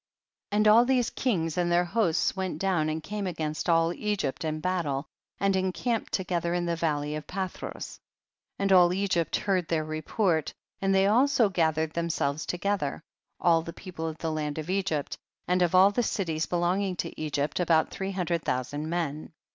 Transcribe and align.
18. 0.51 0.57
And 0.57 0.67
all 0.67 0.83
these 0.83 1.11
kings 1.11 1.59
and 1.59 1.71
their 1.71 1.85
hosts 1.85 2.35
went 2.35 2.57
down 2.57 2.89
and 2.89 3.03
came 3.03 3.27
against 3.27 3.69
all 3.69 3.93
Egypt 3.93 4.43
in 4.43 4.59
battle, 4.59 5.05
and 5.39 5.55
encamped 5.55 6.11
to 6.13 6.23
gether 6.23 6.55
in 6.55 6.65
the 6.65 6.75
valley 6.75 7.13
of 7.13 7.27
Palhros. 7.27 7.99
19. 8.57 8.57
And 8.57 8.71
all 8.71 8.93
Egypt 8.93 9.35
heard 9.35 9.67
their 9.67 9.83
re 9.85 10.01
port, 10.01 10.55
and 10.81 10.95
they 10.95 11.05
also 11.05 11.51
gatheretl 11.51 11.93
liiem 11.93 12.11
selves 12.11 12.47
together, 12.47 13.03
all 13.39 13.61
the 13.61 13.73
people 13.73 14.07
of 14.07 14.17
the 14.17 14.31
land 14.31 14.57
of 14.57 14.71
Egypt, 14.71 15.19
and 15.47 15.61
of 15.61 15.75
all 15.75 15.91
the 15.91 16.01
cities 16.01 16.47
belonging 16.47 16.95
to 16.95 17.21
Egypt, 17.21 17.59
about 17.59 17.91
three 17.91 18.09
hun 18.13 18.25
dred 18.25 18.41
thousand 18.43 18.89
men. 18.89 19.31